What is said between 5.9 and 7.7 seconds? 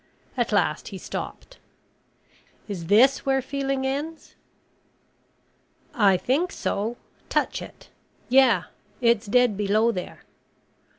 "I think so. Touch